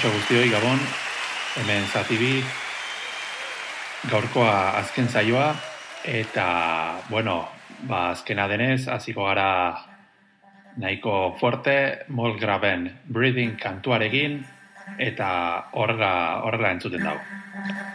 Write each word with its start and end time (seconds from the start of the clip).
Kaixo 0.00 0.16
guztioi 0.16 0.48
gabon, 0.48 0.78
hemen 1.60 1.82
zatibi, 1.92 2.38
gaurkoa 4.08 4.54
azken 4.78 5.10
zaioa, 5.12 5.50
eta, 6.08 6.46
bueno, 7.10 7.34
ba, 7.84 7.98
azkena 8.14 8.46
denez, 8.48 8.86
hasiko 8.88 9.26
gara 9.28 9.50
nahiko 10.80 11.36
fuerte, 11.36 11.76
mol 12.16 12.38
graben, 12.40 12.88
breathing 13.12 13.60
kantuarekin, 13.60 14.40
eta 14.96 15.28
horrela, 15.76 16.14
horrela 16.48 16.72
entzuten 16.78 17.04
dago. 17.04 17.89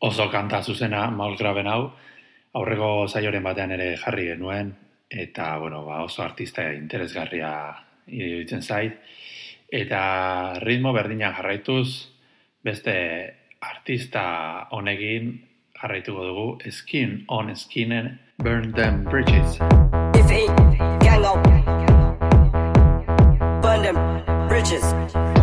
Oso 0.00 0.30
kanta 0.30 0.62
zuzena 0.62 1.08
malgraben 1.10 1.68
hau, 1.68 1.90
aurrego 2.56 3.08
saioren 3.08 3.44
batean 3.44 3.74
ere 3.76 3.96
jarri 4.00 4.30
genuen, 4.32 4.72
eta, 5.10 5.56
bueno, 5.58 5.84
ba, 5.84 6.02
oso 6.04 6.22
artista 6.22 6.64
interesgarria 6.72 7.52
iruditzen 8.06 8.62
zait, 8.62 8.96
eta 9.70 10.00
ritmo 10.62 10.92
berdinak 10.96 11.36
jarraituz, 11.36 11.88
beste 12.64 12.96
artista 13.60 14.66
honegin 14.76 15.32
jarraituko 15.80 16.24
dugu, 16.24 16.48
skin 16.70 17.24
on 17.28 17.54
skinen, 17.56 18.18
burn 18.38 18.72
them 18.72 19.04
bridges. 19.04 19.58
If 20.14 20.30
it 20.30 20.48
gang 21.00 21.24
up, 21.24 21.42
burn 23.62 23.82
them 23.82 24.48
bridges. 24.48 25.39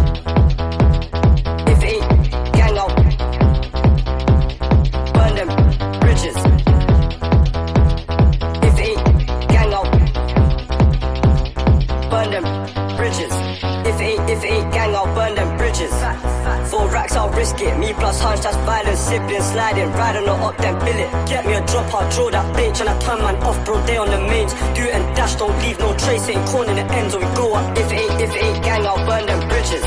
I'll. 17.47 17.79
Me 17.79 17.93
plus 17.93 18.19
hunch, 18.19 18.41
that's 18.41 18.57
violence. 18.57 18.99
Sibling 18.99 19.41
sliding, 19.41 19.91
riding 19.93 20.27
or 20.27 20.39
up, 20.47 20.57
then 20.57 20.75
bill 20.79 20.99
it. 20.99 21.11
Get 21.29 21.45
me 21.45 21.53
a 21.53 21.65
drop, 21.65 21.93
I'll 21.93 22.11
draw 22.11 22.29
that 22.31 22.55
bitch, 22.55 22.79
and 22.81 22.89
I 22.89 22.99
turn 22.99 23.19
man 23.19 23.35
off, 23.43 23.65
bro. 23.65 23.85
They 23.85 23.97
on 23.97 24.09
the 24.09 24.19
mains. 24.19 24.53
Do 24.75 24.81
it 24.83 24.93
and 24.93 25.15
dash, 25.15 25.35
don't 25.35 25.57
leave 25.61 25.79
no 25.79 25.95
trace. 25.97 26.29
Ain't 26.29 26.45
corn 26.49 26.69
in 26.69 26.75
the 26.75 26.85
ends, 26.93 27.15
or 27.15 27.19
we 27.19 27.25
go 27.35 27.53
up. 27.55 27.77
If 27.77 27.91
it 27.91 27.99
ain't, 27.99 28.21
if 28.21 28.35
it 28.35 28.43
ain't 28.43 28.63
gang, 28.63 28.85
I'll 28.85 29.05
burn 29.07 29.25
them 29.25 29.47
bridges. 29.47 29.85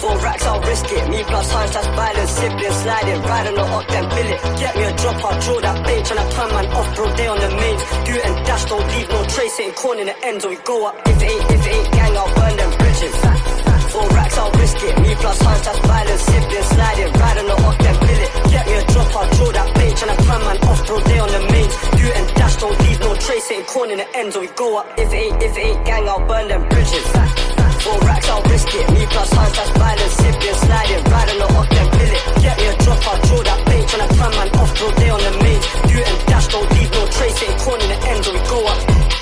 Four 0.00 0.16
racks, 0.18 0.44
I'll 0.46 0.60
risk 0.60 0.86
it. 0.92 1.08
Me 1.10 1.24
plus 1.24 1.50
hunch, 1.50 1.72
that's 1.72 1.86
violence. 1.88 2.30
Sibling 2.30 2.76
sliding, 2.82 3.22
riding 3.22 3.58
or 3.58 3.68
up, 3.76 3.86
then 3.88 4.08
bill 4.08 4.28
it. 4.34 4.40
Get 4.60 4.76
me 4.76 4.84
a 4.84 4.92
drop, 4.96 5.24
I'll 5.24 5.40
draw 5.40 5.60
that 5.60 5.76
bitch, 5.86 6.10
and 6.10 6.18
I 6.20 6.30
turn 6.30 6.50
man 6.54 6.66
off, 6.72 6.88
bro. 6.94 7.04
They 7.16 7.26
on 7.26 7.38
the 7.40 7.50
mains. 7.50 7.82
Do 8.06 8.12
it 8.14 8.26
and 8.26 8.46
dash, 8.46 8.64
don't 8.66 8.86
leave 8.94 9.08
no 9.08 9.24
trace. 9.24 9.60
Ain't 9.60 9.74
corn 9.74 9.98
in 9.98 10.06
the 10.06 10.16
ends, 10.24 10.44
or 10.44 10.50
we 10.50 10.56
go 10.56 10.86
up. 10.86 10.94
If 11.06 11.22
it 11.22 11.30
ain't, 11.30 11.50
if 11.50 11.66
it 11.66 11.74
ain't 11.74 11.92
gang, 11.92 12.16
I'll 12.16 12.34
burn 12.34 12.56
them 12.56 12.70
bridges. 12.78 13.35
Four 13.96 14.08
racks, 14.12 14.36
I'll 14.36 14.52
risk 14.52 14.76
it. 14.84 14.94
Me 15.00 15.14
plus 15.16 15.40
hunch, 15.40 15.64
that's 15.64 15.80
violence. 15.88 16.20
Sibling 16.28 16.68
sliding, 16.68 17.12
riding 17.16 17.48
or 17.48 17.60
up, 17.64 17.76
then 17.80 17.96
bill 17.96 18.20
it. 18.20 18.30
Get 18.52 18.64
me 18.68 18.74
a 18.76 18.82
drop, 18.92 19.08
I'll 19.16 19.30
draw 19.32 19.50
that 19.56 19.68
bitch, 19.72 20.02
and 20.04 20.10
I 20.12 20.16
turn 20.20 20.40
man 20.44 20.58
off, 20.68 20.80
bro. 20.86 21.00
They 21.00 21.18
on 21.18 21.30
the 21.32 21.40
mains. 21.48 21.74
It 21.96 22.12
and 22.12 22.28
dash, 22.36 22.56
don't 22.60 22.76
leave 22.84 23.00
no 23.00 23.16
trace. 23.16 23.50
Ain't 23.52 23.66
corn 23.66 23.90
in 23.90 23.96
the 23.96 24.08
ends, 24.20 24.36
or 24.36 24.40
we 24.44 24.48
go 24.52 24.76
up. 24.76 24.86
If 25.00 25.08
it 25.08 25.16
ain't, 25.16 25.42
if 25.42 25.56
it 25.56 25.64
ain't 25.64 25.86
gang, 25.88 26.08
I'll 26.12 26.20
burn 26.28 26.46
them 26.48 26.68
bridges. 26.68 27.08
Four 27.88 27.98
racks, 28.04 28.28
I'll 28.28 28.44
risk 28.52 28.68
it. 28.68 28.84
Me 28.92 29.02
plus 29.08 29.32
hunch, 29.32 29.56
that's 29.56 29.72
violence. 29.80 30.14
Sibling 30.20 30.58
sliding, 30.60 31.04
riding 31.08 31.40
or 31.40 31.52
up, 31.56 31.68
then 31.72 31.88
bill 31.96 32.12
it. 32.12 32.22
Get 32.44 32.56
me 32.60 32.66
a 32.68 32.74
drop, 32.84 33.00
I'll 33.00 33.20
draw 33.24 33.42
that 33.48 33.60
bitch, 33.64 33.90
and 33.96 34.02
I 34.04 34.08
turn 34.12 34.32
man 34.36 34.50
off, 34.60 34.70
bro. 34.76 34.86
They 34.92 35.08
on 35.08 35.22
the 35.24 35.32
mains. 35.40 35.64
It 35.88 36.04
and 36.04 36.20
dash, 36.28 36.48
don't 36.52 36.68
leave 36.68 36.92
no 36.92 37.02
trace. 37.16 37.38
Ain't 37.48 37.58
corn 37.64 37.80
in 37.80 37.88
the 37.88 37.98
ends, 38.12 38.28
or 38.28 38.34
we 38.36 38.40
go 38.44 38.60
up. 38.60 39.15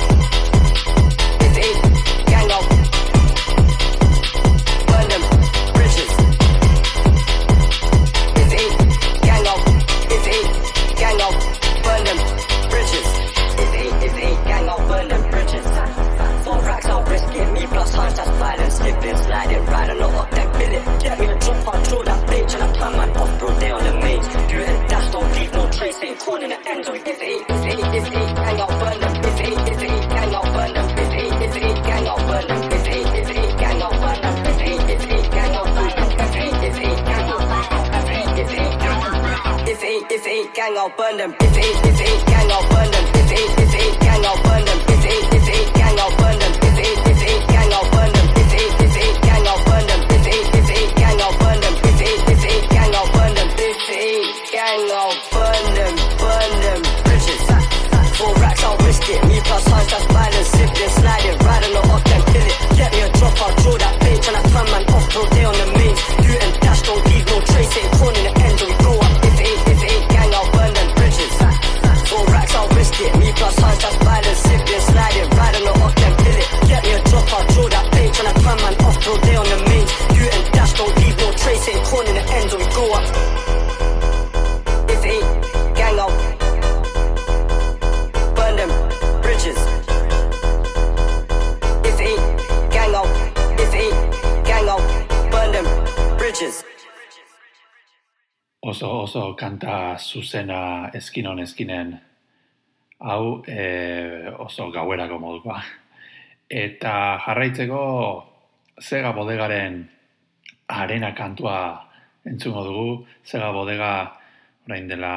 Zuzena 100.14 100.90
eskinon 100.94 101.40
eskinen 101.42 101.96
hau 103.04 103.42
e, 103.46 104.30
oso 104.46 104.70
gauerako 104.72 105.18
modukoa. 105.18 105.58
Eta 106.50 106.94
jarraitzeko 107.26 107.80
Zega 108.82 109.12
Bodegaren 109.16 109.82
arena 110.68 111.12
kantua 111.14 111.58
entzungo 112.26 112.64
dugu. 112.64 112.88
Zega 113.26 113.50
Bodega 113.52 113.92
orain 114.68 114.88
dela 114.88 115.14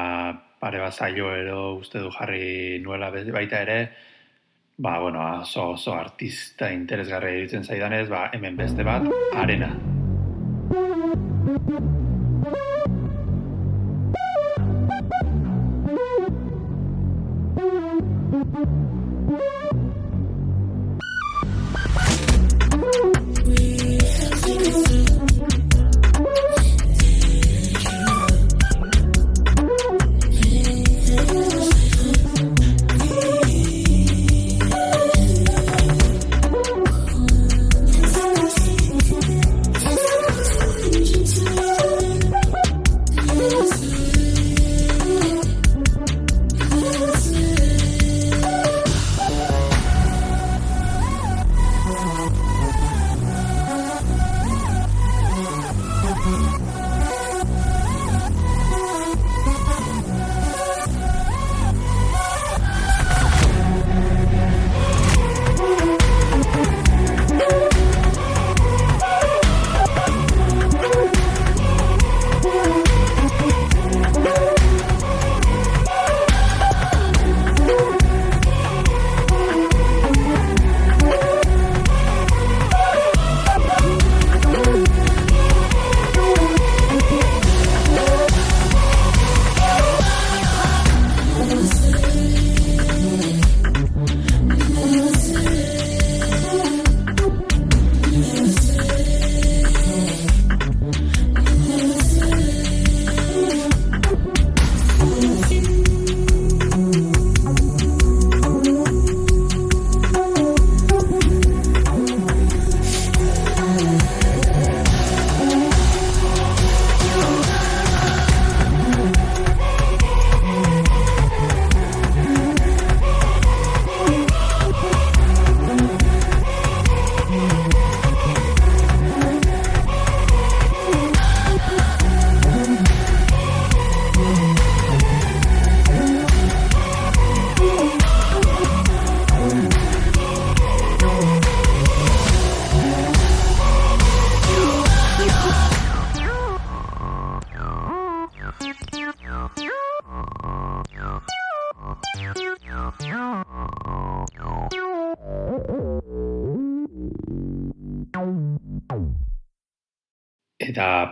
pare 0.60 0.80
bat 0.82 0.92
zailo 0.94 1.30
ero 1.34 1.60
uste 1.78 2.02
du 2.02 2.10
jarri 2.10 2.80
nuela 2.84 3.10
baita 3.10 3.62
ere, 3.62 3.78
ba, 4.78 4.98
bueno, 5.00 5.22
oso, 5.42 5.70
oso 5.74 5.94
artista 5.94 6.72
interesgarria 6.72 7.38
iruditzen 7.38 7.64
zaidanez, 7.64 8.08
ba, 8.08 8.28
hemen 8.32 8.56
beste 8.56 8.86
bat, 8.86 9.06
arena. 9.34 9.72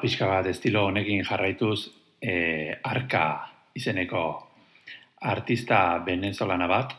Pixka 0.07 0.29
bat 0.31 0.47
estilo 0.47 0.85
honekin 0.87 1.25
jarraituz 1.27 1.89
e, 2.23 2.77
arka 2.87 3.25
izeneko 3.75 4.23
artista 5.27 5.99
venezolana 6.07 6.69
bat, 6.71 6.93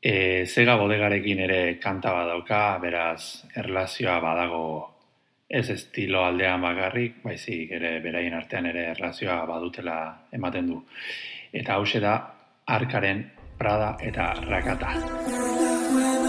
e, 0.00 0.46
zega 0.46 0.78
bodegarekin 0.80 1.42
ere 1.44 1.58
kanta 1.82 2.14
badauka, 2.16 2.62
beraz 2.80 3.44
erlazioa 3.60 4.16
badago 4.24 4.64
ez 5.52 5.66
estilo 5.76 6.24
aldean 6.24 6.64
bakarrik, 6.64 7.20
baizik 7.26 7.76
ere 7.76 7.98
beraien 8.00 8.40
artean 8.40 8.70
ere 8.72 8.88
erlazioa 8.94 9.42
badutela 9.52 9.98
ematen 10.32 10.72
du. 10.72 10.80
Eta 11.52 11.76
hause 11.76 12.00
da, 12.00 12.16
arkaren 12.72 13.26
Prada 13.60 13.98
eta 14.00 14.32
Rakata. 14.48 16.21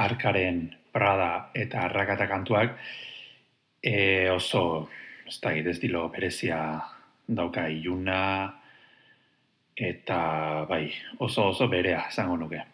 Arkaren 0.00 0.62
prada 0.92 1.50
eta 1.54 1.84
arrakata 1.86 2.26
kantuak, 2.28 2.76
e, 3.82 4.28
oso, 4.30 4.88
ez 5.26 5.38
da, 5.42 5.52
ez 5.54 5.78
dilo 5.80 6.08
berezia 6.10 6.60
dauka 7.26 7.68
iluna, 7.70 8.22
eta 9.76 10.20
bai, 10.68 10.90
oso 11.18 11.50
oso 11.54 11.68
berea, 11.68 12.04
zango 12.10 12.36
nuke. 12.36 12.64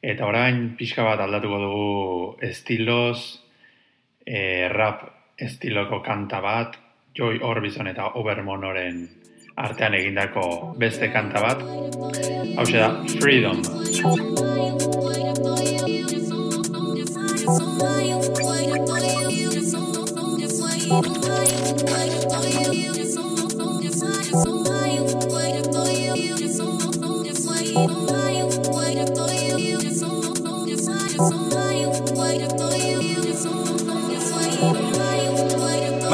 Eta 0.00 0.26
orain 0.26 0.70
pixka 0.78 1.04
bat 1.04 1.20
aldatuko 1.20 1.58
dugu 1.60 2.36
estilos, 2.46 3.42
e, 4.24 4.68
rap 4.72 5.04
estiloko 5.36 6.00
kanta 6.04 6.40
bat, 6.40 6.78
Joy 7.16 7.40
Orbison 7.42 7.90
eta 7.90 8.12
Overmonoren 8.20 9.02
artean 9.60 9.96
egindako 9.98 10.74
beste 10.78 11.10
kanta 11.12 11.42
bat. 11.42 11.64
Hau 12.56 12.68
da, 12.70 12.92
Freedom. 13.18 13.60
so 17.50 17.66
high. 17.80 18.19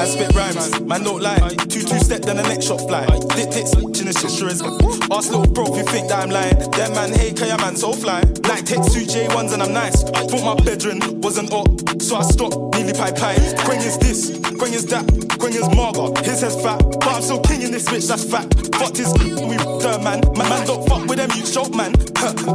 Man 0.07 0.14
spit 0.14 0.37
rhymes, 0.37 0.81
man 0.83 1.03
don't 1.03 1.21
lie. 1.21 1.51
Two 1.66 1.83
two 1.83 1.99
step, 1.99 2.23
then 2.23 2.37
the 2.37 2.45
next 2.45 2.66
shot 2.66 2.79
fly. 2.87 3.05
Dick 3.35 3.51
tits, 3.51 3.75
in 3.75 4.07
the 4.07 4.14
sisters. 4.14 4.62
Ask 5.11 5.35
little 5.35 5.51
bro 5.51 5.66
if 5.66 5.79
you 5.79 5.83
think 5.83 6.07
that 6.11 6.23
I'm 6.23 6.31
lying. 6.31 6.55
Them 6.71 6.95
man 6.95 7.11
hate, 7.11 7.37
cause 7.37 7.49
your 7.49 7.59
man 7.59 7.75
so 7.75 7.92
fly. 7.92 8.23
Like 8.47 8.62
text 8.64 8.95
two 8.95 9.03
J1s 9.03 9.55
and 9.55 9.64
I'm 9.64 9.73
nice. 9.73 10.05
Thought 10.05 10.47
my 10.47 10.55
bedroom 10.62 11.01
wasn't 11.23 11.51
up, 11.51 11.66
so 12.01 12.14
I 12.14 12.23
stopped, 12.23 12.55
nearly 12.79 12.92
pie 12.92 13.11
pie. 13.11 13.35
Queen 13.66 13.83
is 13.83 13.99
this, 13.99 14.38
Queen 14.55 14.79
is 14.79 14.87
that, 14.95 15.11
Queen 15.42 15.59
is 15.59 15.66
Marga. 15.75 16.14
His 16.23 16.40
head's 16.40 16.55
fat, 16.62 16.79
but 17.03 17.11
I'm 17.11 17.23
still 17.23 17.42
king 17.42 17.62
in 17.62 17.73
this 17.73 17.88
bitch, 17.88 18.07
that's 18.07 18.23
fact. 18.23 18.55
Fucked 18.79 18.99
his 18.99 19.11
we 19.19 19.59
the 19.59 19.99
man. 20.07 20.23
My 20.38 20.47
man 20.47 20.64
don't 20.71 20.87
fuck 20.87 21.03
with 21.11 21.19
them, 21.19 21.35
you 21.35 21.42
choke 21.42 21.75
man. 21.75 21.90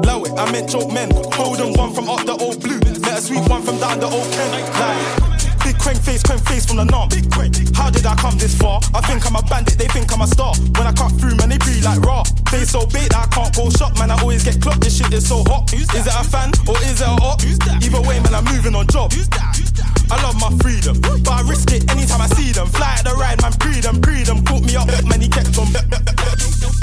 Low 0.07 0.23
it, 0.23 0.31
I 0.39 0.49
meant 0.55 0.71
choke 0.71 0.93
men. 0.93 1.11
Hold 1.35 1.59
on 1.59 1.73
one 1.75 1.91
from 1.91 2.07
up 2.07 2.23
the 2.23 2.31
old 2.31 2.63
blue. 2.63 2.79
Let 3.03 3.19
a 3.19 3.21
sweet 3.21 3.43
one 3.51 3.61
from 3.61 3.75
down 3.75 3.99
the 3.99 4.07
old 4.07 4.31
Ken. 4.31 4.51
Like, 4.79 5.40
Big 5.63 5.77
Quang 5.77 5.95
face, 5.95 6.23
Quang 6.23 6.39
face 6.39 6.65
from 6.65 6.77
the 6.77 6.85
norm. 6.85 7.09
Big 7.09 7.29
Quang. 7.31 7.53
How 7.73 7.89
did 7.89 8.05
I 8.05 8.15
come 8.15 8.37
this 8.37 8.57
far? 8.57 8.81
I 8.93 9.01
think 9.01 9.25
I'm 9.25 9.35
a 9.35 9.43
bandit, 9.43 9.77
they 9.77 9.87
think 9.87 10.11
I'm 10.13 10.21
a 10.21 10.27
star. 10.27 10.53
When 10.77 10.87
I 10.87 10.93
cut 10.93 11.11
through, 11.19 11.35
man, 11.35 11.49
they 11.49 11.57
breathe 11.57 11.85
like 11.85 12.01
raw. 12.01 12.23
They 12.51 12.65
so 12.65 12.85
big 12.85 13.09
that 13.13 13.25
I 13.25 13.27
can't 13.31 13.53
go 13.55 13.69
shop, 13.69 13.97
man. 13.97 14.11
I 14.11 14.19
always 14.21 14.43
get 14.43 14.61
clocked. 14.61 14.81
This 14.81 14.97
shit 14.97 15.13
is 15.13 15.27
so 15.27 15.43
hot. 15.47 15.71
Is 15.73 15.87
it 15.89 16.07
a 16.07 16.23
fan 16.25 16.51
or 16.67 16.77
is 16.83 17.01
it 17.01 17.07
a 17.07 17.15
op? 17.21 17.41
Either 17.41 18.01
way, 18.01 18.19
man, 18.19 18.33
I'm 18.35 18.45
moving 18.45 18.75
on 18.75 18.87
job. 18.87 19.13
I 20.11 20.19
love 20.23 20.35
my 20.35 20.51
freedom, 20.59 20.99
but 20.99 21.29
I 21.29 21.41
risk 21.47 21.71
it 21.71 21.89
anytime 21.89 22.21
I 22.21 22.27
see 22.35 22.51
them. 22.51 22.67
Fly 22.67 22.99
at 22.99 23.05
the 23.05 23.15
ride, 23.15 23.41
man, 23.41 23.53
breed 23.57 23.83
them, 23.83 24.01
breed 24.01 24.27
them. 24.27 24.43
Caught 24.43 24.63
me 24.67 24.75
up, 24.75 24.87
man, 25.07 25.21
he 25.21 25.29
kept 25.29 25.55
on. 25.57 25.71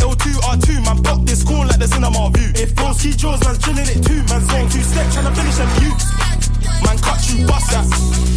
L2 0.00 0.26
R2, 0.40 0.84
man, 0.86 1.02
pop 1.02 1.20
this 1.26 1.44
corn 1.44 1.68
like 1.68 1.78
the 1.78 1.88
cinema 1.88 2.30
view. 2.30 2.48
If 2.56 2.74
those 2.74 3.02
key 3.02 3.12
jaws, 3.12 3.44
man's 3.44 3.58
drilling 3.58 3.88
it 3.90 4.00
too, 4.00 4.24
man's 4.32 4.48
zone 4.48 4.68
two 4.70 4.80
step, 4.80 5.12
trying 5.12 5.28
to 5.28 5.34
finish 5.36 5.56
them 5.56 5.68
views. 5.76 6.27
Man, 6.84 6.98
cut 6.98 7.20
you, 7.30 7.46
bust 7.46 7.70
that. 7.72 7.86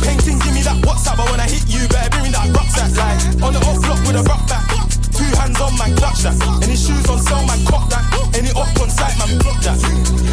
Painting, 0.04 0.40
give 0.40 0.54
me 0.54 0.62
that 0.64 0.78
WhatsApp, 0.84 1.18
but 1.18 1.30
when 1.32 1.40
I 1.40 1.48
hit 1.48 1.66
you, 1.68 1.88
better 1.88 2.10
bring 2.10 2.24
me 2.28 2.32
that 2.32 2.50
rucksack. 2.56 2.92
Like, 2.96 3.20
on 3.44 3.52
the 3.54 3.62
off 3.68 3.80
block 3.82 4.02
with 4.08 4.18
a 4.18 4.24
rock 4.24 4.44
back. 4.48 4.66
Two 5.14 5.30
hands 5.38 5.60
on, 5.62 5.78
man, 5.78 5.94
clutch 5.96 6.26
that. 6.26 6.36
Any 6.64 6.76
shoes 6.76 7.06
on 7.06 7.20
sale, 7.20 7.46
man, 7.46 7.62
cock 7.70 7.86
that. 7.94 8.04
Any 8.34 8.50
up 8.58 8.74
on 8.82 8.90
site, 8.90 9.14
man, 9.22 9.38
block 9.38 9.60
that. 9.62 9.78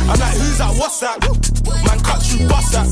I'm 0.08 0.16
like, 0.16 0.37
who's 0.40 0.58
that, 0.58 0.72
what's 0.80 1.00
that? 1.04 1.20
Man, 1.84 2.00
cut 2.00 2.24
you, 2.32 2.48
bust 2.48 2.72
that. 2.72 2.88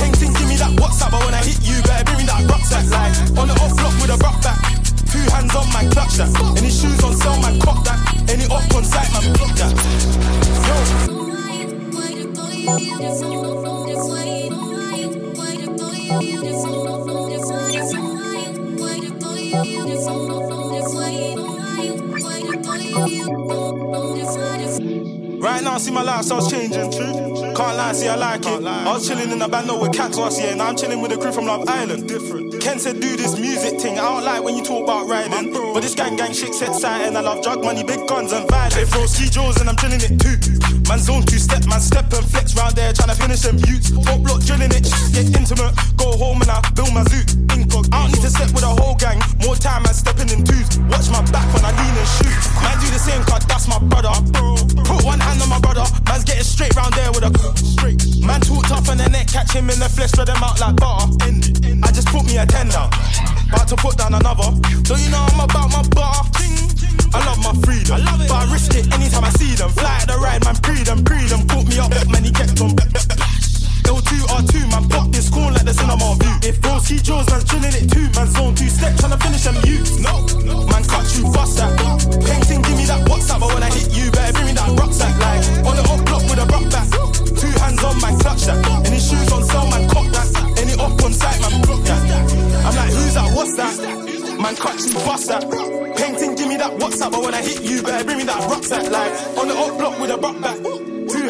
Painting, 0.00 0.32
give 0.32 0.48
me 0.48 0.56
that 0.56 0.72
WhatsApp, 0.80 1.12
but 1.12 1.20
when 1.24 1.34
I 1.34 1.42
hit 1.44 1.60
you, 1.60 1.76
better 1.84 2.04
bring 2.08 2.24
me 2.24 2.26
that 2.30 2.48
rucksack. 2.48 2.88
Like, 2.88 3.12
on 3.36 3.46
the 3.52 3.56
off 3.60 3.76
block 3.76 3.94
with 4.00 4.14
a 4.14 4.18
rock 4.24 4.40
back. 4.40 4.58
Two 5.12 5.22
hands 5.30 5.54
on, 5.54 5.68
man, 5.76 5.90
clutch 5.92 6.16
that. 6.16 6.32
Any 6.56 6.70
shoes 6.70 7.02
on 7.04 7.12
sale, 7.14 7.38
man, 7.44 7.60
Right 25.94 26.06
now, 26.06 26.20
see 26.22 26.30
my 26.30 26.38
lifestyle's 26.38 26.50
changing. 26.50 26.90
Can't 27.54 27.76
lie, 27.76 27.92
see 27.92 28.08
I 28.08 28.16
like 28.16 28.40
it. 28.40 28.64
I 28.66 28.92
was 28.92 29.06
chilling 29.06 29.30
in 29.30 29.40
a 29.40 29.48
bando 29.48 29.78
with 29.80 29.92
cats 29.92 30.18
last 30.18 30.40
year, 30.40 30.54
now 30.56 30.68
I'm 30.68 30.76
chilling 30.76 31.00
with 31.00 31.12
a 31.12 31.16
crew 31.16 31.32
from 31.32 31.46
Love 31.46 31.68
Island. 31.68 32.08
Different. 32.08 32.60
Ken 32.60 32.78
said 32.78 33.00
do 33.00 33.16
this 33.16 33.38
music 33.38 33.80
thing. 33.80 33.98
I 33.98 34.02
don't 34.02 34.24
like 34.24 34.42
when 34.42 34.56
you 34.56 34.64
talk 34.64 34.82
about 34.82 35.06
riding, 35.06 35.52
but 35.52 35.80
this 35.80 35.94
gang 35.94 36.16
gang 36.16 36.32
shit 36.32 36.54
set 36.54 36.74
sighting. 36.74 37.16
I 37.16 37.20
love 37.20 37.42
drug 37.42 37.62
money, 37.62 37.84
big 37.84 38.08
guns 38.08 38.32
and 38.32 38.48
violence. 38.48 38.74
They 38.74 38.84
throw 38.84 39.06
ski 39.06 39.30
jaws 39.30 39.60
and 39.60 39.68
I'm 39.68 39.76
drilling 39.76 40.02
it 40.02 40.18
too. 40.18 40.36
Man 40.88 40.98
zone 40.98 41.22
two 41.22 41.38
step, 41.38 41.64
man 41.66 41.80
step 41.80 42.12
and 42.12 42.26
flex 42.26 42.56
round 42.56 42.74
there, 42.74 42.92
trying 42.92 43.10
to 43.10 43.14
finish 43.14 43.40
them 43.40 43.56
buttes. 43.56 43.90
Top 44.04 44.20
block 44.20 44.42
drilling 44.42 44.72
it, 44.74 44.90
get 45.14 45.30
intimate, 45.30 45.74
go 45.96 46.10
home 46.18 46.42
and 46.42 46.50
I 46.50 46.58
build 46.74 46.92
my 46.92 47.04
zoot. 47.04 47.30
Incog. 47.54 47.86
I 47.94 48.02
don't 48.02 48.12
need 48.12 48.22
to 48.22 48.30
step 48.30 48.50
with 48.50 48.64
a 48.64 48.74
whole 48.82 48.96
gang, 48.96 49.22
more 49.46 49.54
time 49.54 49.84
man 49.84 49.94
stepping 49.94 50.28
in 50.30 50.42
twos. 50.42 50.74
Watch 50.90 51.06
my 51.10 51.22
back 51.30 51.46
when 51.54 51.62
I 51.62 51.70
lean 51.70 51.94
and 51.94 52.10
shoot. 52.18 52.40
Man 52.66 52.74
do 52.82 52.90
the 52.90 52.98
same 52.98 53.22
cause 53.30 53.46
that's 53.46 53.68
my 53.68 53.78
brother. 53.78 54.10
Put 54.84 55.04
one 55.04 55.20
hand 55.20 55.40
on 55.42 55.48
my 55.48 55.60
brother, 55.60 55.84
man's 56.06 56.24
getting 56.24 56.44
straight 56.44 56.74
round 56.76 56.94
there 56.94 57.10
with 57.12 57.24
a 57.24 57.32
straight. 57.74 57.98
Man 58.20 58.40
talk 58.40 58.66
tough 58.66 58.88
and 58.88 59.00
the 59.00 59.08
neck, 59.08 59.28
catch 59.28 59.52
him 59.52 59.70
in 59.70 59.78
the 59.78 59.88
flesh, 59.88 60.10
spread 60.12 60.28
them 60.28 60.42
out 60.42 60.60
like 60.60 60.76
butter. 60.76 61.12
I 61.82 61.88
just 61.92 62.08
put 62.08 62.24
me 62.26 62.36
a 62.38 62.46
tender, 62.46 62.86
about 63.48 63.68
to 63.68 63.76
put 63.76 63.98
down 63.98 64.14
another. 64.14 64.52
Don't 64.84 65.00
you 65.00 65.10
know 65.10 65.24
I'm 65.32 65.40
about 65.40 65.70
my 65.72 65.82
butter? 65.88 66.34
I 67.14 67.24
love 67.26 67.38
my 67.38 67.54
freedom, 67.62 67.94
I 67.94 67.98
love 67.98 68.20
it. 68.20 68.28
but 68.28 68.48
I 68.48 68.52
risk 68.52 68.74
it 68.74 68.92
anytime 68.92 69.24
I 69.24 69.30
see 69.30 69.54
them. 69.54 69.70
Fly 69.70 69.98
at 70.02 70.08
the 70.08 70.18
ride, 70.18 70.44
man, 70.44 70.56
pre 70.56 70.82
them, 70.82 71.04
pre 71.04 71.24
them. 71.26 71.46
Put 71.46 71.68
me 71.68 71.78
up, 71.78 71.90
man, 72.10 72.24
he 72.24 72.32
kept 72.32 72.60
on. 72.60 73.23
L2 73.84 74.12
R2, 74.26 74.54
man, 74.70 74.88
pop 74.88 75.08
this 75.10 75.28
corn 75.30 75.54
like 75.54 75.64
the 75.64 75.74
cinema 75.74 76.16
view. 76.16 76.34
If 76.48 76.60
those 76.60 76.88
key 76.88 76.98
jaws, 76.98 77.28
man's 77.30 77.44
drilling 77.44 77.74
it 77.74 77.86
too. 77.88 78.08
Man, 78.16 78.28
zone 78.32 78.54
two 78.54 78.68
step, 78.68 78.96
trying 78.96 79.12
to 79.12 79.20
finish 79.20 79.44
them 79.44 79.56
you. 79.64 79.80
No, 80.00 80.24
man, 80.68 80.84
cut 80.84 81.06
you, 81.16 81.24
bust 81.32 81.56
that. 81.58 81.72
Painting, 82.24 82.62
give 82.62 82.76
me 82.76 82.84
that 82.88 83.00
WhatsApp, 83.08 83.40
but 83.40 83.50
when 83.54 83.62
I 83.62 83.70
hit 83.70 83.88
you, 83.92 84.10
better 84.10 84.32
bring 84.32 84.46
me 84.46 84.54
that 84.56 84.70
rucksack. 84.76 85.14
Like, 85.20 85.42
on 85.68 85.74
the 85.76 85.84
up 85.84 86.00
block 86.04 86.22
with 86.28 86.40
a 86.40 86.46
rock 86.48 86.66
back. 86.72 86.88
Two 87.38 87.52
hands 87.60 87.82
on, 87.84 87.96
man, 88.00 88.14
clutch 88.20 88.44
that. 88.48 88.58
Any 88.86 89.00
shoes 89.00 89.30
on 89.32 89.42
sale, 89.44 89.68
man, 89.70 89.84
cock 89.88 90.08
that. 90.12 90.28
Any 90.58 90.74
up 90.80 90.96
on 91.00 91.12
site, 91.12 91.40
man, 91.40 91.54
block 91.62 91.82
that. 91.84 92.02
I'm 92.64 92.74
like, 92.76 92.92
who's 92.92 93.14
that, 93.14 93.28
what's 93.36 93.54
that? 93.56 93.76
Man, 94.40 94.54
cut 94.56 94.76
you, 94.80 94.94
bust 95.04 95.28
that. 95.28 95.42
Painting, 95.96 96.34
give 96.34 96.48
me 96.48 96.56
that 96.56 96.72
WhatsApp, 96.80 97.12
but 97.12 97.22
when 97.22 97.34
I 97.34 97.42
hit 97.42 97.62
you, 97.62 97.82
better 97.82 98.04
bring 98.04 98.18
me 98.18 98.24
that 98.24 98.40
rucksack. 98.48 98.90
Like, 98.90 99.12
on 99.38 99.48
the 99.48 99.54
up 99.54 99.78
block 99.78 100.00
with 100.00 100.10
a 100.10 100.16
rock 100.16 100.40
back. 100.40 100.73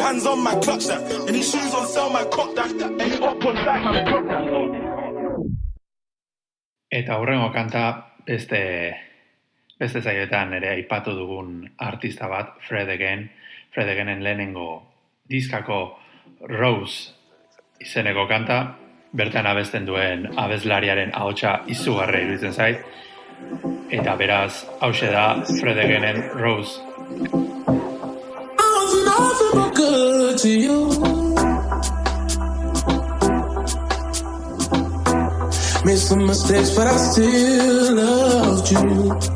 Hands 0.05 0.25
on, 0.27 0.43
man, 0.43 0.61
clutch 0.61 0.85
that. 0.85 1.01
Any 1.27 1.41
shoes 1.41 1.73
on 1.73 1.87
sale, 1.87 2.11
man, 2.11 2.29
cock 2.29 2.53
that. 2.53 2.69
Any 3.01 3.17
up 3.17 3.43
on 3.43 3.55
man, 3.55 4.05
block 4.05 4.25
that. 4.27 4.45
Eta 6.91 7.17
hurrengo 7.17 7.49
kanta 7.49 7.81
beste 8.27 8.59
beste 9.79 10.03
zaioetan 10.05 10.53
ere 10.59 10.69
aipatu 10.75 11.15
dugun 11.17 11.65
artista 11.81 12.29
bat, 12.29 12.53
Fred 12.67 12.89
Again, 12.93 13.25
Fred 13.73 13.89
Againen 13.89 14.21
lehenengo 14.23 14.83
diskako 15.29 15.97
Rose 16.53 17.11
izeneko 17.81 18.27
kanta, 18.29 18.59
bertan 19.17 19.49
abesten 19.49 19.89
duen 19.89 20.29
abeslariaren 20.37 21.17
ahotsa 21.17 21.57
izugarra 21.65 22.21
iruditzen 22.21 22.53
zait, 22.53 22.85
eta 23.89 24.15
beraz, 24.21 24.67
hause 24.85 25.11
da 25.11 25.27
Fred 25.59 25.81
Againen 25.89 26.23
Rose. 26.37 27.54
Good 29.73 30.37
to 30.39 30.49
you. 30.49 30.89
Made 35.85 35.99
some 35.99 36.25
mistakes, 36.25 36.75
but 36.75 36.87
I 36.87 36.97
still 36.97 37.95
loved 37.95 38.71
you. 38.71 39.35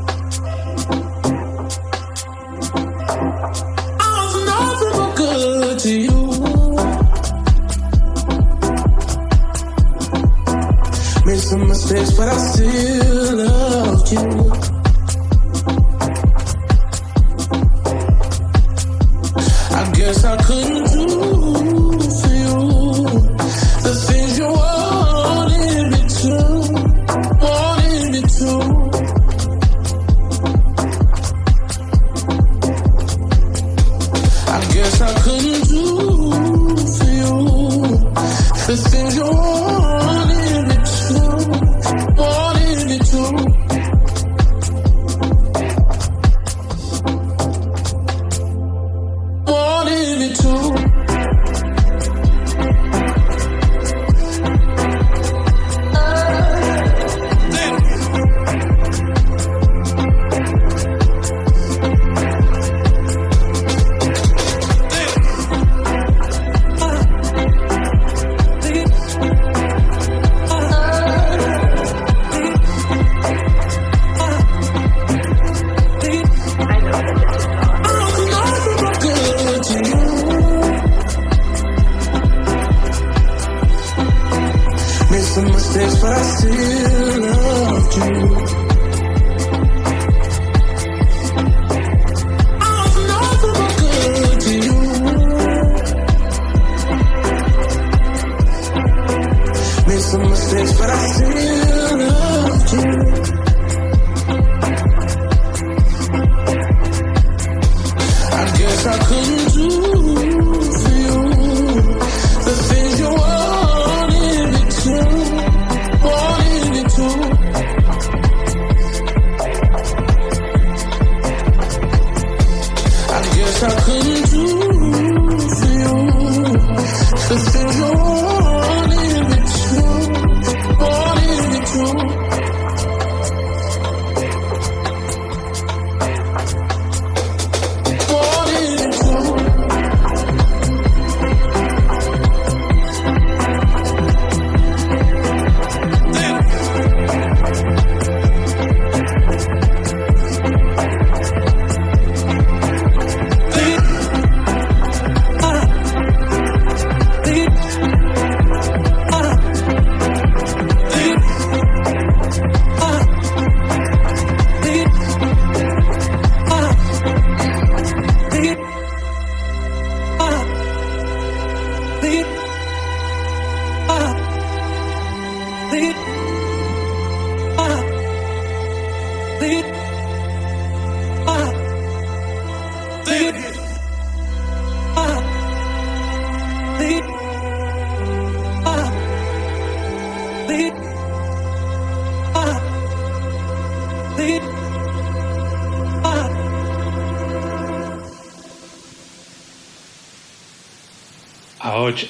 Some 11.50 11.68
mistakes, 11.68 12.12
but 12.16 12.28
I 12.30 12.38
still 12.38 13.38
loved 13.38 14.12
you. 14.12 14.69
Guess 20.10 20.24
I 20.24 20.38
couldn't 20.38 20.89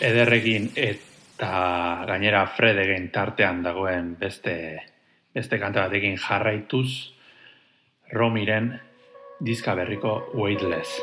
ederrekin 0.01 0.71
eta 0.75 2.05
gainera 2.07 2.45
Fredegen 2.47 3.09
tartean 3.11 3.63
dagoen 3.63 4.15
beste, 4.19 4.55
beste 5.33 5.59
kanta 5.59 5.87
batekin 5.87 6.17
jarraituz 6.17 7.13
Romiren 8.13 8.73
diska 9.39 9.75
berriko 9.75 10.31
Weightless. 10.33 10.99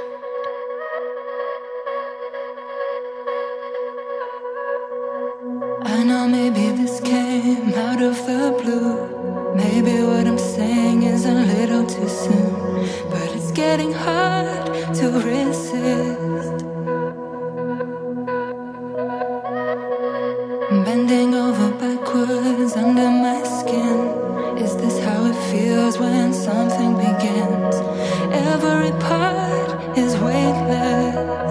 I 5.85 6.03
know 6.05 6.27
maybe 6.29 6.73
this 6.77 7.01
came 7.01 7.73
out 7.75 8.03
of 8.03 8.17
the 8.27 8.53
blue. 8.61 9.55
Maybe 9.55 10.03
what 10.03 10.27
I'm 10.27 10.39
saying 10.39 11.05
is 11.05 11.25
a 11.25 11.33
little 11.33 11.87
too 11.87 12.09
soon. 12.09 12.89
But 13.11 13.35
it's 13.35 13.53
getting 13.53 13.93
hard 13.93 14.95
to 14.97 15.11
resist. 15.25 16.26
bending 20.87 21.35
over 21.35 21.73
backwards 21.73 22.77
under 22.77 23.11
my 23.11 23.43
skin. 23.43 23.99
Is 24.57 24.77
this 24.77 25.03
how 25.05 25.25
it 25.27 25.35
feels 25.51 25.99
when 25.99 26.33
something 26.33 26.93
begins? 26.97 27.75
Every 28.31 28.93
part 29.01 29.99
is 29.99 30.17
weightless. 30.19 31.46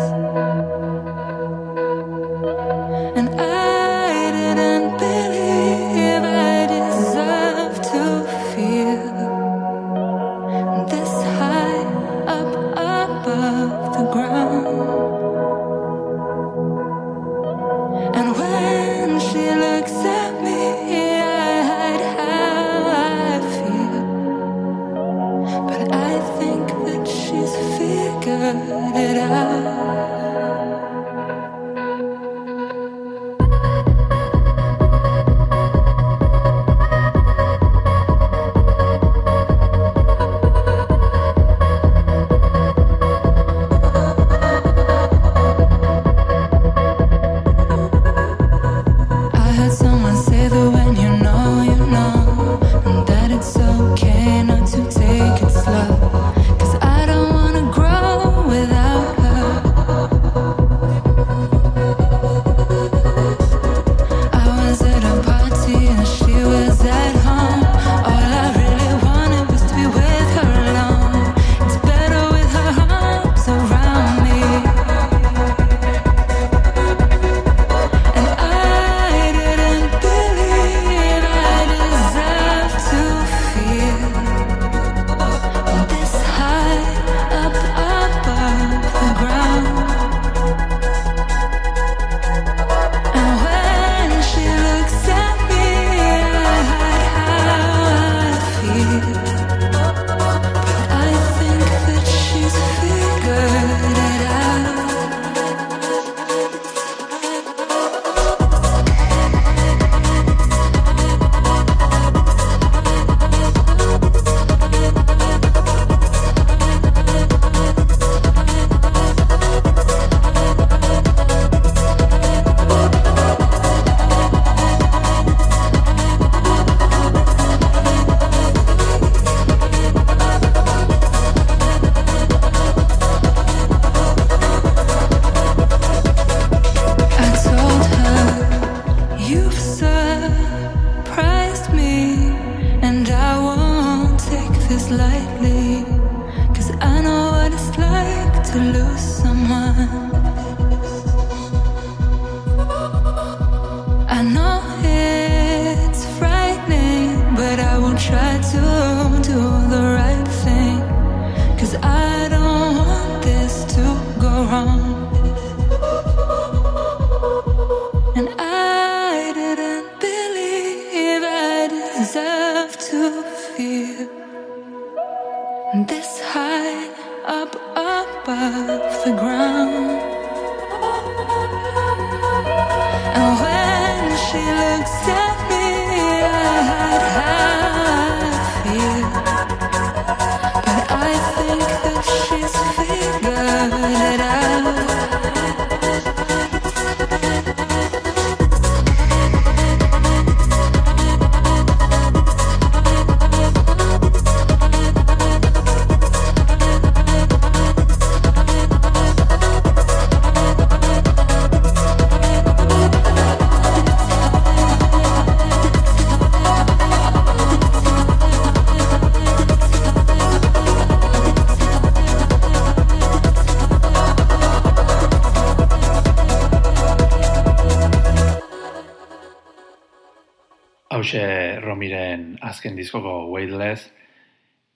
Hauxe 231.06 231.62
Romiren 231.62 232.40
azken 232.42 232.74
diskoko 232.74 233.28
Weightless, 233.30 233.92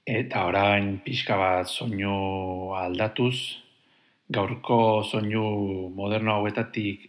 eta 0.05 0.43
orain 0.45 0.99
pixka 1.01 1.33
bat 1.41 1.65
soinu 1.65 2.69
aldatuz, 2.77 3.57
gaurko 4.29 5.01
soinu 5.09 5.89
moderno 5.97 6.35
hauetatik 6.35 7.07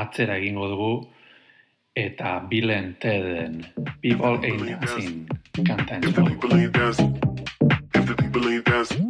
atzera 0.00 0.40
egingo 0.42 0.66
dugu, 0.72 0.90
eta 1.94 2.40
Bilen 2.50 2.96
Teden 2.98 3.62
People 4.02 4.42
Ain't 4.42 4.66
Dancing 4.66 5.30
kanta 5.62 6.02
If 7.94 9.09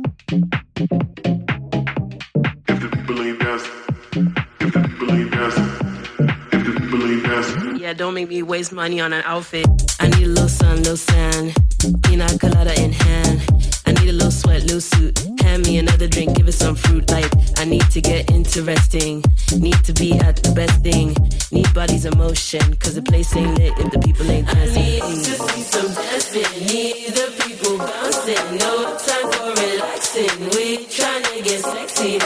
don't 8.10 8.14
make 8.16 8.28
me 8.28 8.42
waste 8.42 8.72
money 8.72 9.00
on 9.00 9.12
an 9.12 9.22
outfit. 9.24 9.68
I 10.00 10.08
need 10.08 10.24
a 10.24 10.26
little 10.26 10.48
sun, 10.48 10.78
little 10.78 10.96
sand. 10.96 11.54
Pina 12.02 12.26
colada 12.40 12.74
in 12.82 12.90
hand. 12.90 13.40
I 13.86 13.92
need 13.92 14.08
a 14.08 14.12
little 14.12 14.32
sweat, 14.32 14.62
little 14.62 14.80
suit. 14.80 15.16
Hand 15.42 15.64
me 15.64 15.78
another 15.78 16.08
drink, 16.08 16.34
give 16.34 16.48
it 16.48 16.52
some 16.52 16.74
fruit. 16.74 17.08
Like, 17.08 17.30
I 17.58 17.64
need 17.64 17.88
to 17.92 18.00
get 18.00 18.28
interesting. 18.32 19.22
Need 19.56 19.84
to 19.84 19.92
be 19.92 20.18
at 20.18 20.42
the 20.42 20.50
best 20.50 20.82
thing. 20.82 21.14
Need 21.52 21.72
bodies 21.72 22.04
in 22.04 22.18
motion. 22.18 22.74
Cause 22.82 22.96
the 22.96 23.02
place 23.02 23.36
ain't 23.36 23.56
lit 23.56 23.78
if 23.78 23.92
the 23.92 24.00
people 24.00 24.28
ain't 24.28 24.48
dancing. 24.48 24.82
I 24.82 25.08
need 25.08 25.24
to 25.30 25.34
see 25.46 25.62
some 25.62 25.94
dancing. 25.94 26.50
Need 26.66 27.14
the 27.14 27.28
people 27.44 27.78
bouncing. 27.78 28.58
No 28.58 28.98
time 29.06 29.28
for 29.34 29.50
relaxing. 29.62 30.34
We 30.56 30.84
trying 30.86 31.22
to 31.30 31.42
get 31.42 31.60
sexy 31.62 32.18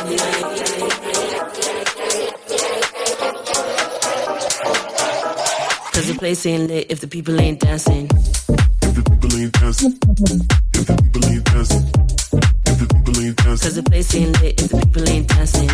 Cause 5.95 6.09
the 6.09 6.15
place 6.19 6.45
ain't 6.45 6.69
lit 6.69 6.91
if 6.91 6.99
the 7.01 7.07
people 7.07 7.41
ain't 7.41 7.61
dancing. 7.61 8.07
If 8.83 8.95
the 8.97 9.03
people 9.09 9.39
ain't 9.39 9.53
dancing, 9.53 9.93
if 10.75 10.87
the 10.87 10.97
people 11.01 11.25
ain't 11.31 11.45
dancing, 11.45 11.85
if 12.67 12.79
the 12.81 12.87
people 12.93 13.23
ain't 13.23 13.37
dancing, 13.37 13.65
Cause 13.65 13.75
the 13.77 13.83
place 13.85 14.15
ain't 14.17 14.41
lit 14.43 14.61
if 14.61 14.71
the 14.71 14.79
people 14.79 15.09
ain't 15.09 15.29
dancing. 15.29 15.71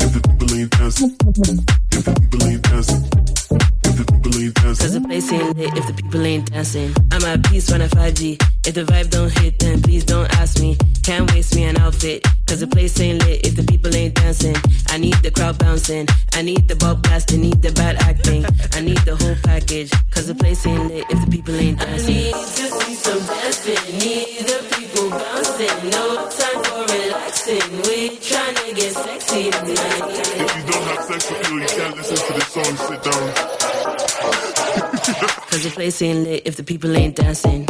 if 0.00 0.12
the 0.14 0.20
people 0.24 0.54
ain't 0.56 0.70
dancing, 0.70 1.10
if 1.92 2.04
the 2.06 2.14
people 2.20 2.46
ain't 2.48 2.62
dancing, 2.62 3.04
if 3.94 4.06
the 4.06 4.12
people 4.12 4.40
ain't 4.40 4.54
Cause 4.54 4.92
the 4.92 5.00
place 5.00 5.32
ain't 5.32 5.56
lit 5.56 5.76
if 5.76 5.86
the 5.86 5.94
people 5.94 6.26
ain't 6.26 6.50
dancing. 6.50 6.94
I'm 7.12 7.22
at 7.24 7.44
peace 7.44 7.70
when 7.70 7.82
I 7.82 7.88
5G. 7.88 8.42
If 8.66 8.74
the 8.74 8.84
vibe 8.84 9.10
don't 9.10 9.30
hit, 9.38 9.58
then 9.58 9.82
please 9.82 10.04
don't 10.04 10.30
ask 10.40 10.60
me. 10.60 10.76
Can't 11.02 11.30
waste 11.32 11.54
me 11.54 11.64
an 11.64 11.76
outfit. 11.76 12.26
Cause 12.46 12.60
the 12.60 12.66
place 12.66 12.98
ain't 13.00 13.24
lit 13.24 13.46
if 13.46 13.56
the 13.56 13.62
people 13.62 13.94
ain't 13.94 14.14
dancing. 14.14 14.56
I 14.88 14.98
need 14.98 15.14
the 15.22 15.30
crowd 15.30 15.58
bouncing. 15.58 16.06
I 16.32 16.42
need 16.42 16.66
the 16.68 16.76
ball 16.76 16.96
blasting. 16.96 17.40
Need 17.42 17.62
the 17.62 17.72
bad 17.72 17.96
acting. 18.02 18.44
I 18.72 18.80
need 18.80 18.98
the 18.98 19.16
whole 19.16 19.36
package. 19.44 19.90
Cause 20.10 20.26
the 20.26 20.34
place 20.34 20.66
ain't 20.66 20.88
lit 20.88 21.04
if 21.10 21.24
the 21.24 21.30
people 21.30 21.54
ain't 21.54 21.78
dancing. 21.78 22.14
I 22.14 22.18
need 22.18 22.32
to 22.32 22.66
see 22.80 22.94
some 22.94 23.22
dancing. 23.26 23.98
Need 23.98 24.46
the 24.48 24.58
people 24.74 25.10
bouncing. 25.10 25.90
No 25.90 26.28
time 26.30 26.43
place 35.74 36.00
ain't 36.02 36.24
lit 36.24 36.42
if 36.46 36.54
the 36.56 36.62
people 36.62 36.96
ain't 36.96 37.16
dancing. 37.16 37.66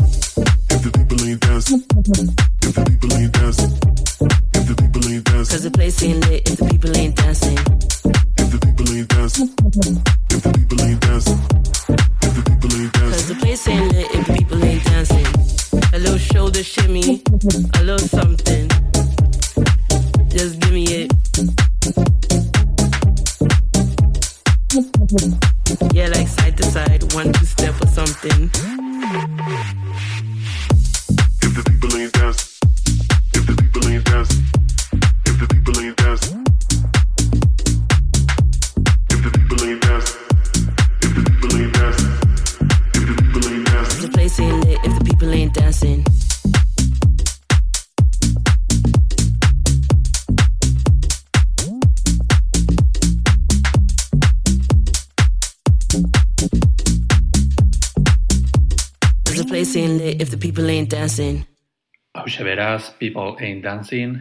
Beraz, 62.84 62.98
People 62.98 63.36
Ain't 63.40 63.62
Dancing, 63.64 64.18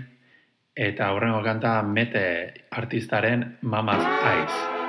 eta 0.76 1.08
aurrengo 1.08 1.43
kanta 1.43 1.82
Mete 1.84 2.54
artistaren 2.71 3.58
Mama's 3.62 4.06
Eyes. 4.23 4.83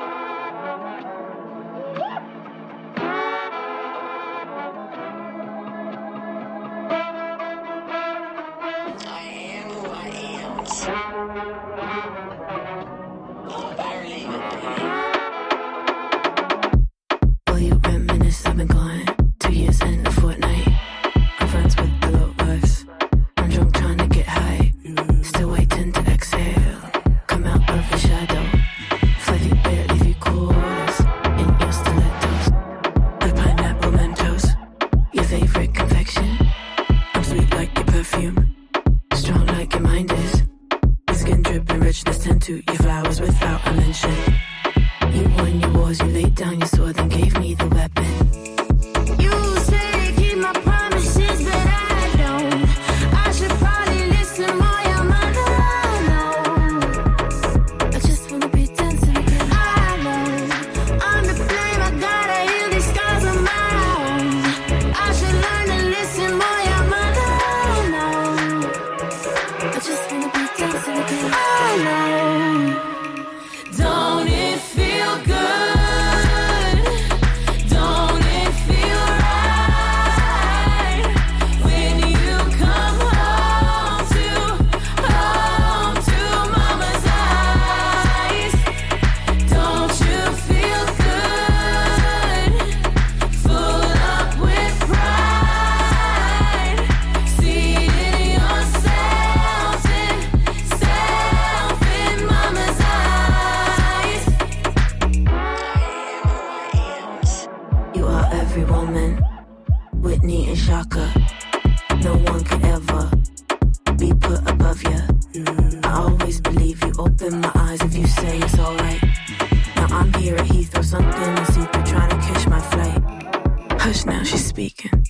Speaking, 124.69 125.05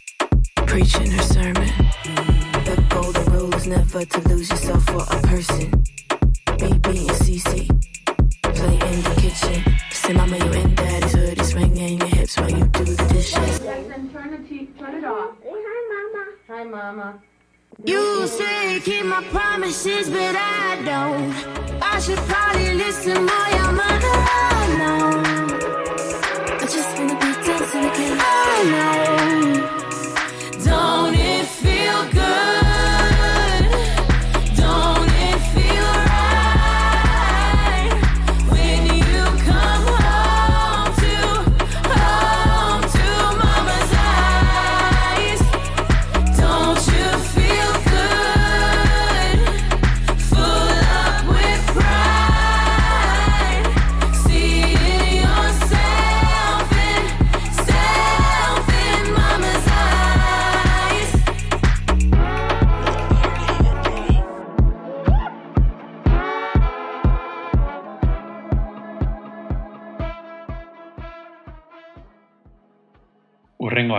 preaching 0.67 1.11
her 1.13 1.23
sermon. 1.23 1.71
The 2.65 2.85
golden 2.89 3.25
rule 3.33 3.55
is 3.55 3.67
never 3.69 4.05
to 4.05 4.29
lose 4.29 4.51
yourself 4.51 4.83
for 4.85 5.03
a 5.03 5.21
person. 5.23 5.71
BB 6.59 6.87
and 6.87 7.19
CC 7.23 7.69
play 8.43 8.75
in 8.75 9.03
the 9.03 9.15
kitchen. 9.21 9.63
Say, 9.93 10.13
Mama, 10.13 10.39
you 10.39 10.53
in 10.53 10.75
daddy's 10.75 11.13
hood, 11.13 11.39
it's 11.39 11.55
ringing 11.55 11.99
your 12.01 12.09
hips 12.09 12.37
while 12.37 12.51
you 12.51 12.65
do 12.67 12.85
the 12.85 12.97
dishes. 13.15 13.61
Jackson, 13.61 14.11
turn 14.13 14.31
the 14.33 14.49
t- 14.49 14.69
turn 14.77 14.95
it 14.97 15.05
off. 15.05 15.37
hi, 15.45 15.85
mama. 15.93 16.25
Hi, 16.49 16.65
mama. 16.65 17.23
You 17.85 18.27
say 18.27 18.81
keep 18.81 19.05
my 19.05 19.23
promises, 19.25 20.11
but 20.11 20.35
I 20.37 20.83
don't. 20.85 21.83
I 21.83 22.01
should 22.01 22.19
probably 22.31 22.75
listen 22.75 23.25
more, 23.25 23.49
your 23.59 23.73
mother. 23.73 24.17
I 24.19 24.77
know. 24.79 25.45
I 26.65 26.67
just 26.67 26.99
wanna 26.99 27.15
be 27.15 27.35
dancing 27.45 27.85
again. 27.85 28.19
I 28.19 28.63
know. 28.71 29.04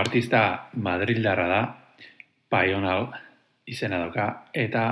Artista 0.06 0.70
Madrildarra 0.78 1.48
da, 1.50 1.62
Pional 2.50 3.08
izena 3.66 3.98
dauka, 4.04 4.28
eta 4.54 4.86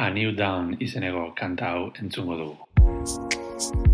A 0.00 0.10
New 0.10 0.32
Down 0.32 0.78
izeneko 0.80 1.28
kanta 1.36 1.74
hau 1.74 1.90
entzungo 2.00 2.40
dugu. 2.40 3.93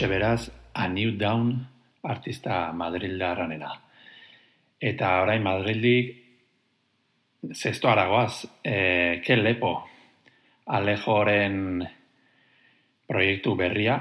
Hauxe 0.00 0.08
beraz, 0.08 0.50
A 0.72 0.88
New 0.88 1.18
Down 1.18 1.68
artista 2.08 2.72
madrildarranena. 2.72 3.68
Eta 4.80 5.10
orain 5.20 5.42
Madrildik 5.44 6.14
zesto 7.52 7.90
aragoaz, 7.92 8.46
e, 8.64 9.20
ke 9.20 9.36
lepo 9.36 9.74
Alejoren 10.72 11.84
proiektu 13.12 13.54
berria, 13.60 14.00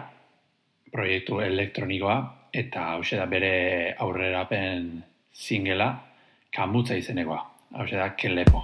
proiektu 0.88 1.44
elektronikoa, 1.44 2.18
eta 2.54 2.94
hause 2.96 3.20
da 3.20 3.28
bere 3.28 3.94
aurrerapen 4.00 5.04
zingela, 5.36 5.92
kamutza 6.48 6.96
izenekoa. 6.96 7.44
Hause 7.76 8.00
da, 8.00 8.14
ke 8.16 8.32
lepo. 8.32 8.64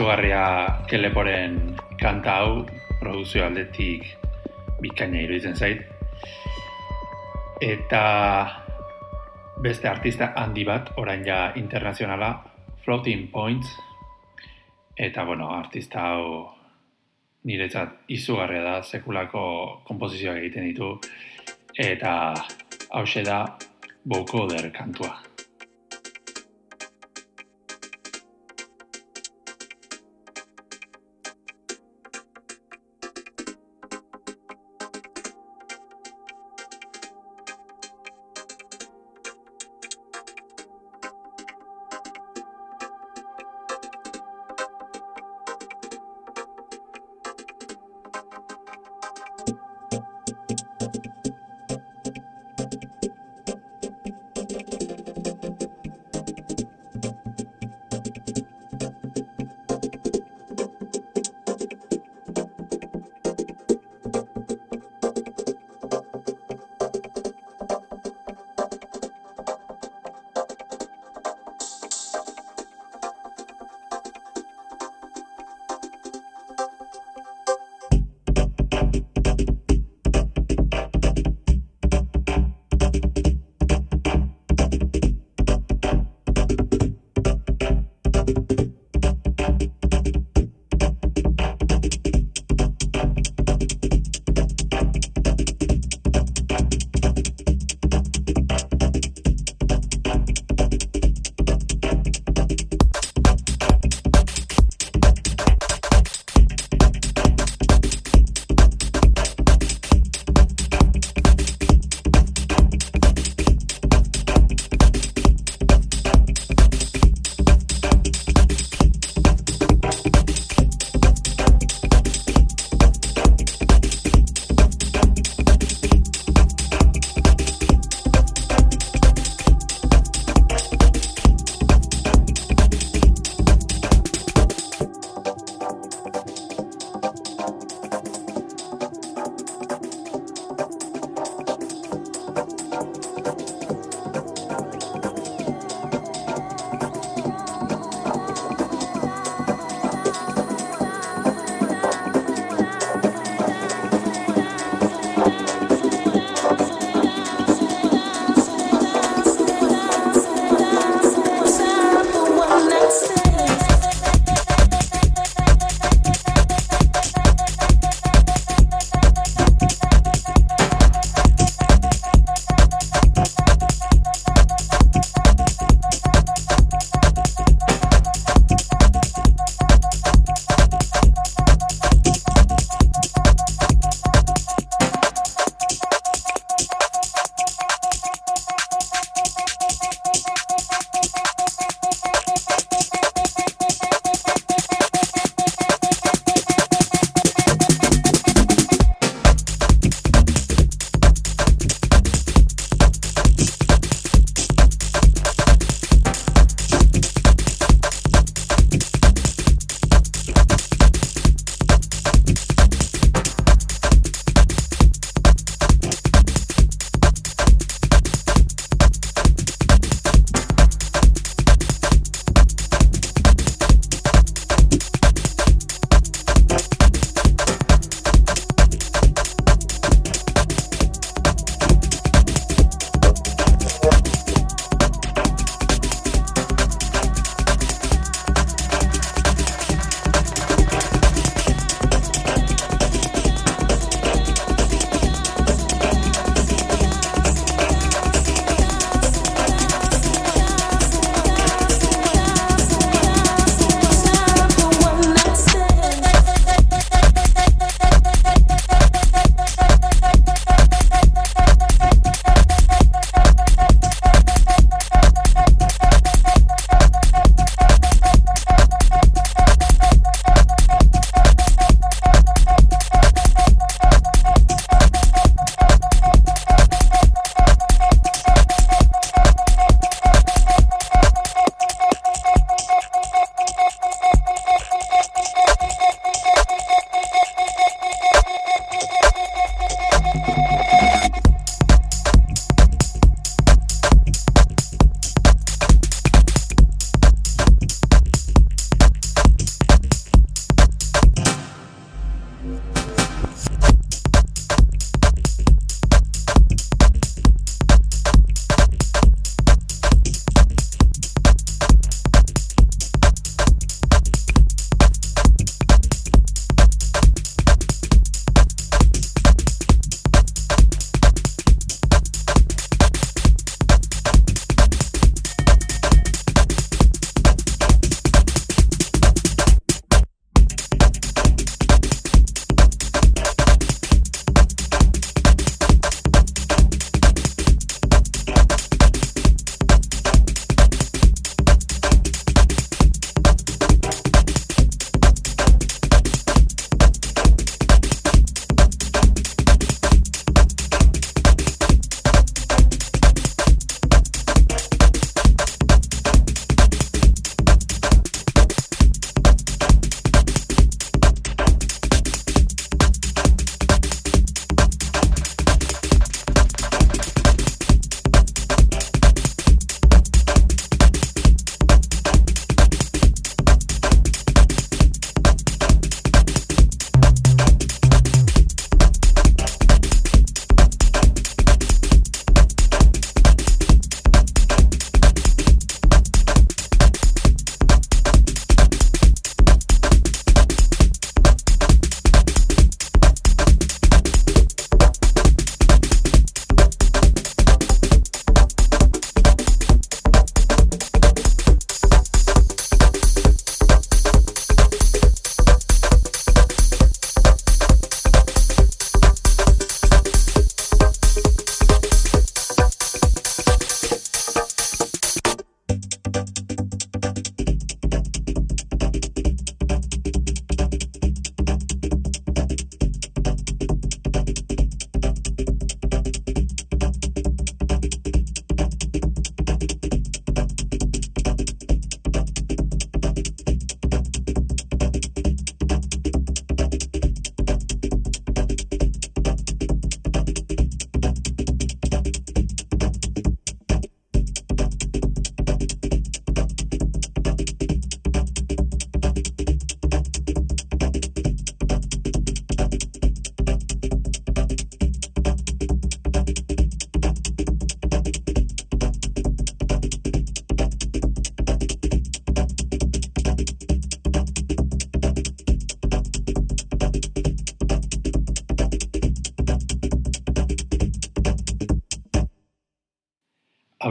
Izugarria 0.00 0.80
keleporen 0.88 1.76
kanta 2.00 2.38
hau 2.40 2.62
produzio 3.02 3.42
aldetik 3.44 4.06
bikaina 4.80 5.20
iruditzen 5.20 5.58
zait. 5.60 5.82
Eta 7.60 8.00
beste 9.60 9.92
artista 9.92 10.30
handi 10.40 10.64
bat, 10.64 10.88
orain 10.96 11.20
ja 11.26 11.52
internazionala, 11.60 12.32
Floating 12.80 13.28
Points, 13.28 13.76
eta 14.96 15.28
bueno, 15.28 15.52
artista 15.52 16.08
hau 16.14 16.48
niretzat 17.44 18.08
izugarria 18.08 18.64
da, 18.64 18.76
sekulako 18.82 19.42
kompozizioak 19.84 20.40
egiten 20.40 20.70
ditu, 20.70 20.94
eta 21.76 22.14
hause 22.96 23.28
da 23.28 23.44
Vocoder 24.08 24.72
kantua. 24.72 25.18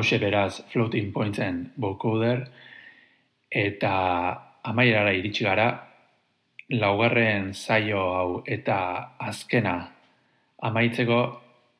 Hause 0.10 0.20
beraz 0.20 0.64
Floating 0.70 1.12
Pointsen 1.14 1.72
vocoder, 1.78 2.48
eta 3.52 3.94
amaierara 4.64 5.12
iritsi 5.14 5.46
gara, 5.46 5.70
laugarren 6.70 7.54
zaio 7.54 8.02
hau 8.14 8.44
eta 8.46 9.16
azkena 9.20 9.76
amaitzeko 10.62 11.20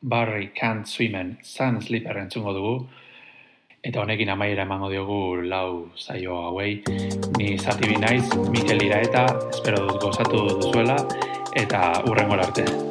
Barry 0.02 0.52
Can't 0.54 0.86
Swimmen 0.86 1.38
Sun 1.42 1.82
Slipper 1.82 2.18
entzungo 2.18 2.54
dugu, 2.54 2.76
eta 3.84 4.02
honekin 4.02 4.30
amaiera 4.30 4.64
emango 4.64 4.90
diogu 4.90 5.42
lau 5.42 5.90
zaio 5.98 6.38
hauei. 6.50 6.84
Ni 7.38 7.58
zati 7.58 7.98
naiz, 7.98 8.30
Mikel 8.52 8.86
Iraeta, 8.86 9.26
espero 9.50 9.88
dut 9.88 10.02
gozatu 10.02 10.46
duzuela, 10.62 11.02
eta 11.56 12.04
urrengo 12.06 12.38
arte. 12.38 12.89